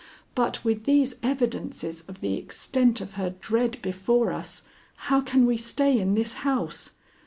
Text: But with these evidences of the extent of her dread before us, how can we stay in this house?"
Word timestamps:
But 0.33 0.65
with 0.65 0.85
these 0.85 1.13
evidences 1.21 2.03
of 2.07 2.21
the 2.21 2.33
extent 2.33 3.01
of 3.01 3.13
her 3.13 3.35
dread 3.39 3.79
before 3.83 4.31
us, 4.33 4.63
how 4.95 5.21
can 5.21 5.45
we 5.45 5.57
stay 5.57 5.95
in 5.99 6.15
this 6.15 6.33
house?" 6.41 6.93